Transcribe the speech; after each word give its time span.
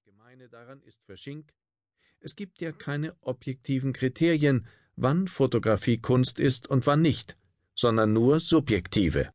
Das 0.00 0.14
Gemeine 0.14 0.48
daran 0.48 0.80
ist 0.82 1.02
für 1.04 1.18
Schink, 1.18 1.52
es 2.20 2.34
gibt 2.34 2.62
ja 2.62 2.72
keine 2.72 3.14
objektiven 3.20 3.92
Kriterien, 3.92 4.66
wann 4.96 5.28
Fotografie 5.28 5.98
Kunst 5.98 6.40
ist 6.40 6.66
und 6.68 6.86
wann 6.86 7.02
nicht, 7.02 7.36
sondern 7.74 8.14
nur 8.14 8.40
subjektive. 8.40 9.30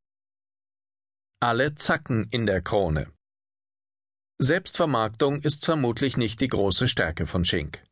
Alle 1.39 1.75
zacken 1.75 2.27
in 2.31 2.47
der 2.47 2.63
Krone. 2.63 3.11
Selbstvermarktung 4.39 5.41
ist 5.43 5.65
vermutlich 5.65 6.17
nicht 6.17 6.41
die 6.41 6.47
große 6.47 6.87
Stärke 6.87 7.27
von 7.27 7.45
Schink. 7.45 7.83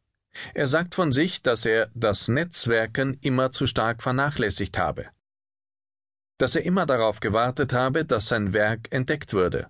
Er 0.55 0.65
sagt 0.65 0.95
von 0.95 1.11
sich, 1.11 1.43
dass 1.43 1.65
er 1.67 1.91
das 1.93 2.27
Netzwerken 2.27 3.19
immer 3.21 3.51
zu 3.51 3.67
stark 3.67 4.01
vernachlässigt 4.01 4.79
habe. 4.79 5.11
Dass 6.39 6.55
er 6.55 6.63
immer 6.63 6.87
darauf 6.87 7.19
gewartet 7.19 7.71
habe, 7.71 8.03
dass 8.03 8.29
sein 8.29 8.51
Werk 8.51 8.91
entdeckt 8.91 9.33
würde. 9.33 9.69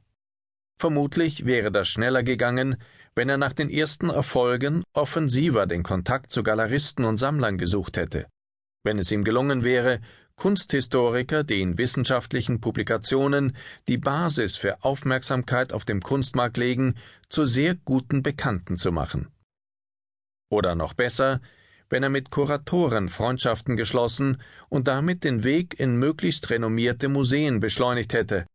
Vermutlich 0.79 1.45
wäre 1.45 1.71
das 1.71 1.87
schneller 1.87 2.23
gegangen, 2.23 2.77
wenn 3.15 3.29
er 3.29 3.37
nach 3.37 3.53
den 3.53 3.69
ersten 3.69 4.09
Erfolgen 4.09 4.83
offensiver 4.93 5.65
den 5.65 5.83
Kontakt 5.83 6.31
zu 6.31 6.43
Galeristen 6.43 7.05
und 7.05 7.17
Sammlern 7.17 7.57
gesucht 7.57 7.97
hätte, 7.97 8.27
wenn 8.83 8.99
es 8.99 9.11
ihm 9.11 9.23
gelungen 9.23 9.63
wäre, 9.63 9.99
Kunsthistoriker, 10.35 11.43
die 11.43 11.61
in 11.61 11.77
wissenschaftlichen 11.77 12.59
Publikationen 12.59 13.55
die 13.87 13.97
Basis 13.97 14.57
für 14.57 14.83
Aufmerksamkeit 14.83 15.73
auf 15.73 15.85
dem 15.85 16.01
Kunstmarkt 16.01 16.57
legen, 16.57 16.95
zu 17.29 17.45
sehr 17.45 17.75
guten 17.75 18.23
Bekannten 18.23 18.77
zu 18.77 18.91
machen. 18.91 19.27
Oder 20.49 20.75
noch 20.75 20.93
besser, 20.93 21.39
wenn 21.89 22.03
er 22.03 22.09
mit 22.09 22.31
Kuratoren 22.31 23.09
Freundschaften 23.09 23.77
geschlossen 23.77 24.41
und 24.69 24.87
damit 24.87 25.23
den 25.23 25.43
Weg 25.43 25.79
in 25.79 25.97
möglichst 25.97 26.49
renommierte 26.49 27.09
Museen 27.09 27.59
beschleunigt 27.59 28.13
hätte, 28.13 28.47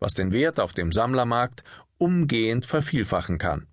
was 0.00 0.14
den 0.14 0.32
Wert 0.32 0.58
auf 0.58 0.72
dem 0.72 0.90
Sammlermarkt 0.90 1.62
umgehend 1.98 2.66
vervielfachen 2.66 3.38
kann. 3.38 3.66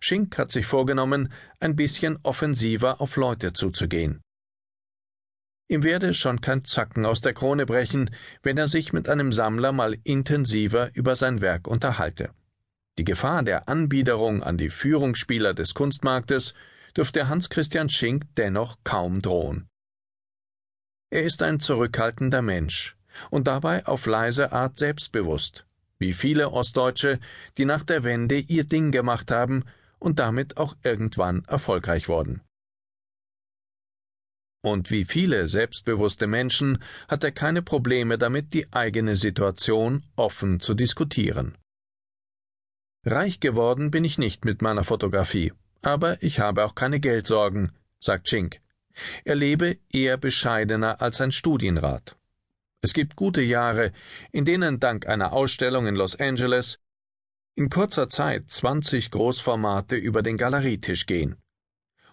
Schink 0.00 0.38
hat 0.38 0.52
sich 0.52 0.66
vorgenommen, 0.66 1.32
ein 1.58 1.76
bisschen 1.76 2.18
offensiver 2.22 3.00
auf 3.00 3.16
Leute 3.16 3.52
zuzugehen. 3.52 4.22
Ihm 5.68 5.82
werde 5.82 6.14
schon 6.14 6.40
kein 6.40 6.64
Zacken 6.64 7.04
aus 7.04 7.20
der 7.20 7.34
Krone 7.34 7.66
brechen, 7.66 8.10
wenn 8.42 8.56
er 8.56 8.68
sich 8.68 8.92
mit 8.92 9.08
einem 9.08 9.32
Sammler 9.32 9.72
mal 9.72 9.96
intensiver 10.04 10.90
über 10.94 11.16
sein 11.16 11.40
Werk 11.40 11.66
unterhalte. 11.66 12.30
Die 12.98 13.04
Gefahr 13.04 13.42
der 13.42 13.68
Anbiederung 13.68 14.42
an 14.42 14.56
die 14.56 14.70
Führungsspieler 14.70 15.54
des 15.54 15.74
Kunstmarktes 15.74 16.54
dürfte 16.96 17.28
Hans 17.28 17.50
Christian 17.50 17.88
Schink 17.88 18.24
dennoch 18.36 18.76
kaum 18.84 19.20
drohen. 19.20 19.68
Er 21.10 21.24
ist 21.24 21.42
ein 21.42 21.60
zurückhaltender 21.60 22.42
Mensch 22.42 22.96
und 23.30 23.46
dabei 23.46 23.86
auf 23.86 24.06
leise 24.06 24.52
Art 24.52 24.78
selbstbewusst 24.78 25.66
wie 25.98 26.12
viele 26.12 26.52
Ostdeutsche, 26.52 27.18
die 27.58 27.64
nach 27.64 27.82
der 27.82 28.04
Wende 28.04 28.38
ihr 28.38 28.64
Ding 28.64 28.90
gemacht 28.92 29.30
haben 29.30 29.64
und 29.98 30.18
damit 30.18 30.56
auch 30.56 30.76
irgendwann 30.82 31.44
erfolgreich 31.46 32.08
wurden. 32.08 32.42
Und 34.62 34.90
wie 34.90 35.04
viele 35.04 35.48
selbstbewusste 35.48 36.26
Menschen 36.26 36.82
hat 37.08 37.22
er 37.22 37.30
keine 37.30 37.62
Probleme 37.62 38.18
damit, 38.18 38.52
die 38.52 38.72
eigene 38.72 39.14
Situation 39.16 40.04
offen 40.16 40.60
zu 40.60 40.74
diskutieren. 40.74 41.56
Reich 43.04 43.38
geworden 43.38 43.92
bin 43.92 44.04
ich 44.04 44.18
nicht 44.18 44.44
mit 44.44 44.62
meiner 44.62 44.82
Fotografie, 44.82 45.52
aber 45.82 46.20
ich 46.20 46.40
habe 46.40 46.64
auch 46.64 46.74
keine 46.74 46.98
Geldsorgen, 46.98 47.70
sagt 48.00 48.28
Schink. 48.28 48.60
Er 49.24 49.36
lebe 49.36 49.78
eher 49.92 50.16
bescheidener 50.16 51.00
als 51.00 51.20
ein 51.20 51.30
Studienrat. 51.30 52.16
Es 52.82 52.92
gibt 52.92 53.16
gute 53.16 53.42
Jahre, 53.42 53.92
in 54.32 54.44
denen 54.44 54.78
dank 54.80 55.06
einer 55.06 55.32
Ausstellung 55.32 55.86
in 55.86 55.96
Los 55.96 56.16
Angeles 56.20 56.78
in 57.56 57.70
kurzer 57.70 58.08
Zeit 58.10 58.50
20 58.50 59.10
Großformate 59.10 59.96
über 59.96 60.22
den 60.22 60.36
Galerietisch 60.36 61.06
gehen. 61.06 61.36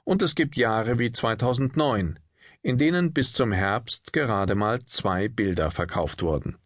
Und 0.05 0.21
es 0.21 0.35
gibt 0.35 0.55
Jahre 0.55 0.99
wie 0.99 1.11
2009, 1.11 2.17
in 2.61 2.77
denen 2.77 3.11
bis 3.11 3.33
zum 3.33 3.51
Herbst 3.51 4.13
gerade 4.13 4.55
mal 4.55 4.85
zwei 4.85 5.27
Bilder 5.27 5.69
verkauft 5.69 6.21
wurden. 6.21 6.57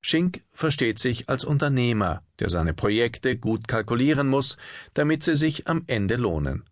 Schink 0.00 0.44
versteht 0.52 0.98
sich 0.98 1.28
als 1.28 1.44
Unternehmer, 1.44 2.22
der 2.38 2.48
seine 2.48 2.74
Projekte 2.74 3.36
gut 3.36 3.68
kalkulieren 3.68 4.28
muss, 4.28 4.56
damit 4.94 5.22
sie 5.22 5.36
sich 5.36 5.68
am 5.68 5.84
Ende 5.86 6.16
lohnen. 6.16 6.64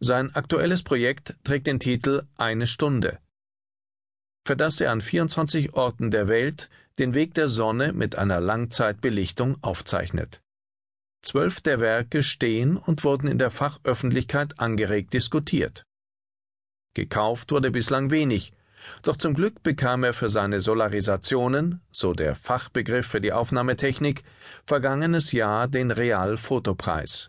Sein 0.00 0.34
aktuelles 0.34 0.82
Projekt 0.82 1.36
trägt 1.44 1.68
den 1.68 1.78
Titel 1.78 2.22
Eine 2.36 2.66
Stunde 2.66 3.20
für 4.48 4.56
das 4.56 4.80
er 4.80 4.92
an 4.92 5.02
24 5.02 5.74
Orten 5.74 6.10
der 6.10 6.26
Welt 6.26 6.70
den 6.98 7.12
Weg 7.12 7.34
der 7.34 7.50
Sonne 7.50 7.92
mit 7.92 8.16
einer 8.16 8.40
Langzeitbelichtung 8.40 9.62
aufzeichnet. 9.62 10.40
Zwölf 11.22 11.60
der 11.60 11.80
Werke 11.80 12.22
stehen 12.22 12.78
und 12.78 13.04
wurden 13.04 13.28
in 13.28 13.36
der 13.36 13.50
Fachöffentlichkeit 13.50 14.58
angeregt 14.58 15.12
diskutiert. 15.12 15.82
Gekauft 16.94 17.52
wurde 17.52 17.70
bislang 17.70 18.10
wenig, 18.10 18.54
doch 19.02 19.18
zum 19.18 19.34
Glück 19.34 19.62
bekam 19.62 20.02
er 20.02 20.14
für 20.14 20.30
seine 20.30 20.60
Solarisationen, 20.60 21.82
so 21.90 22.14
der 22.14 22.34
Fachbegriff 22.34 23.06
für 23.06 23.20
die 23.20 23.34
Aufnahmetechnik, 23.34 24.24
vergangenes 24.64 25.32
Jahr 25.32 25.68
den 25.68 25.90
Real-Fotopreis. 25.90 27.28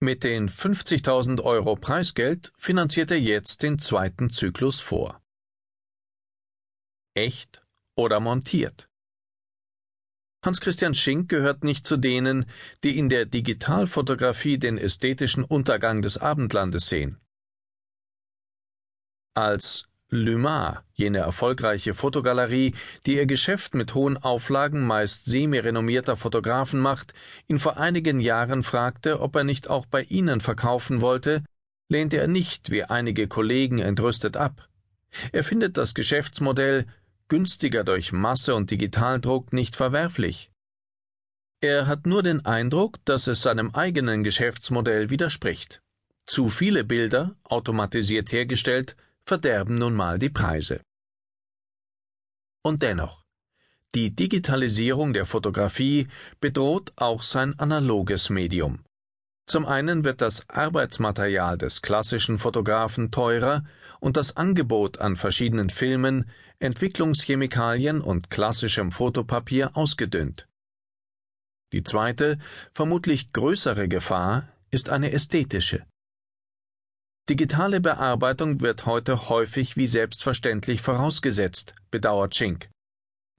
Mit 0.00 0.24
den 0.24 0.48
50.000 0.48 1.40
Euro 1.44 1.76
Preisgeld 1.76 2.52
finanziert 2.56 3.12
er 3.12 3.20
jetzt 3.20 3.62
den 3.62 3.78
zweiten 3.78 4.28
Zyklus 4.28 4.80
vor 4.80 5.20
echt 7.18 7.62
oder 7.96 8.20
montiert. 8.20 8.88
Hans 10.44 10.60
Christian 10.60 10.94
Schink 10.94 11.28
gehört 11.28 11.64
nicht 11.64 11.84
zu 11.84 11.96
denen, 11.96 12.46
die 12.84 12.96
in 12.96 13.08
der 13.08 13.26
Digitalfotografie 13.26 14.58
den 14.58 14.78
ästhetischen 14.78 15.42
Untergang 15.42 16.00
des 16.00 16.16
Abendlandes 16.16 16.88
sehen. 16.88 17.20
Als 19.34 19.88
Lymar, 20.10 20.84
jene 20.94 21.18
erfolgreiche 21.18 21.92
Fotogalerie, 21.92 22.74
die 23.04 23.16
ihr 23.16 23.26
Geschäft 23.26 23.74
mit 23.74 23.94
hohen 23.94 24.16
Auflagen 24.16 24.86
meist 24.86 25.26
semi-renommierter 25.26 26.16
Fotografen 26.16 26.80
macht, 26.80 27.14
ihn 27.48 27.58
vor 27.58 27.76
einigen 27.76 28.20
Jahren 28.20 28.62
fragte, 28.62 29.20
ob 29.20 29.34
er 29.34 29.44
nicht 29.44 29.68
auch 29.68 29.86
bei 29.86 30.02
ihnen 30.04 30.40
verkaufen 30.40 31.00
wollte, 31.00 31.42
lehnte 31.88 32.16
er 32.18 32.28
nicht 32.28 32.70
wie 32.70 32.84
einige 32.84 33.26
Kollegen 33.26 33.80
entrüstet 33.80 34.36
ab. 34.36 34.68
Er 35.32 35.44
findet 35.44 35.76
das 35.76 35.94
Geschäftsmodell 35.94 36.86
günstiger 37.28 37.84
durch 37.84 38.12
Masse 38.12 38.54
und 38.54 38.70
Digitaldruck 38.70 39.52
nicht 39.52 39.76
verwerflich. 39.76 40.50
Er 41.60 41.86
hat 41.86 42.06
nur 42.06 42.22
den 42.22 42.44
Eindruck, 42.46 43.04
dass 43.04 43.26
es 43.26 43.42
seinem 43.42 43.74
eigenen 43.74 44.22
Geschäftsmodell 44.22 45.10
widerspricht. 45.10 45.82
Zu 46.24 46.50
viele 46.50 46.84
Bilder, 46.84 47.36
automatisiert 47.44 48.32
hergestellt, 48.32 48.96
verderben 49.24 49.74
nun 49.76 49.94
mal 49.94 50.18
die 50.18 50.30
Preise. 50.30 50.80
Und 52.62 52.82
dennoch, 52.82 53.24
die 53.94 54.14
Digitalisierung 54.14 55.12
der 55.12 55.26
Fotografie 55.26 56.08
bedroht 56.40 56.92
auch 56.96 57.22
sein 57.22 57.58
analoges 57.58 58.28
Medium. 58.28 58.84
Zum 59.48 59.64
einen 59.64 60.04
wird 60.04 60.20
das 60.20 60.46
Arbeitsmaterial 60.50 61.56
des 61.56 61.80
klassischen 61.80 62.36
Fotografen 62.36 63.10
teurer 63.10 63.64
und 63.98 64.18
das 64.18 64.36
Angebot 64.36 64.98
an 64.98 65.16
verschiedenen 65.16 65.70
Filmen, 65.70 66.28
Entwicklungschemikalien 66.58 68.02
und 68.02 68.28
klassischem 68.28 68.92
Fotopapier 68.92 69.74
ausgedünnt. 69.74 70.46
Die 71.72 71.82
zweite, 71.82 72.38
vermutlich 72.74 73.32
größere 73.32 73.88
Gefahr 73.88 74.48
ist 74.70 74.90
eine 74.90 75.12
ästhetische. 75.12 75.86
Digitale 77.30 77.80
Bearbeitung 77.80 78.60
wird 78.60 78.84
heute 78.84 79.30
häufig 79.30 79.78
wie 79.78 79.86
selbstverständlich 79.86 80.82
vorausgesetzt, 80.82 81.74
bedauert 81.90 82.34
Schink. 82.34 82.68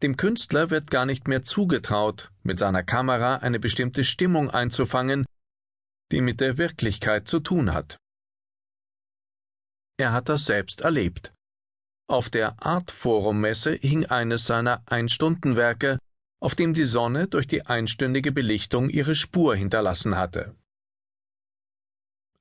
Dem 0.01 0.17
Künstler 0.17 0.71
wird 0.71 0.89
gar 0.89 1.05
nicht 1.05 1.27
mehr 1.27 1.43
zugetraut, 1.43 2.31
mit 2.41 2.57
seiner 2.57 2.81
Kamera 2.81 3.35
eine 3.37 3.59
bestimmte 3.59 4.03
Stimmung 4.03 4.50
einzufangen, 4.50 5.25
die 6.11 6.21
mit 6.21 6.39
der 6.39 6.57
Wirklichkeit 6.57 7.27
zu 7.27 7.39
tun 7.39 7.73
hat. 7.73 8.00
Er 9.97 10.13
hat 10.13 10.29
das 10.29 10.45
selbst 10.45 10.81
erlebt. 10.81 11.33
Auf 12.07 12.29
der 12.29 12.63
Artforum-Messe 12.65 13.73
hing 13.73 14.06
eines 14.06 14.45
seiner 14.45 14.81
Einstundenwerke, 14.88 16.00
auf 16.41 16.56
dem 16.56 16.73
die 16.73 16.85
Sonne 16.85 17.27
durch 17.27 17.47
die 17.47 17.65
einstündige 17.65 18.31
Belichtung 18.31 18.89
ihre 18.89 19.13
Spur 19.13 19.56
hinterlassen 19.56 20.17
hatte. 20.17 20.56